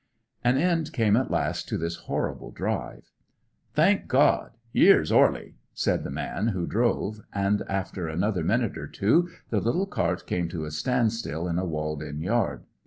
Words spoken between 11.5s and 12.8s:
a walled in yard.